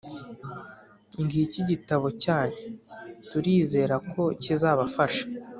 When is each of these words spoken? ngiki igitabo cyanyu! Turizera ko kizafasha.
ngiki 1.23 1.57
igitabo 1.63 2.07
cyanyu! 2.23 2.61
Turizera 3.29 3.95
ko 4.11 4.21
kizafasha. 4.41 5.23